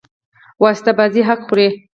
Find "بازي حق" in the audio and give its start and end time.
0.99-1.39